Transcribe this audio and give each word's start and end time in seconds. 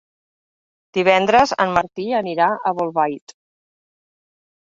Divendres 0.97 1.51
en 1.65 1.75
Martí 1.75 2.07
anirà 2.21 2.47
a 2.53 2.73
Bolbait. 2.79 3.35